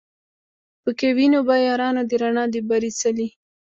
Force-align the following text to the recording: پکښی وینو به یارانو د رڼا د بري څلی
پکښی 0.83 1.09
وینو 1.17 1.39
به 1.47 1.55
یارانو 1.67 2.01
د 2.09 2.11
رڼا 2.21 2.43
د 2.53 2.55
بري 2.69 2.91
څلی 2.99 3.27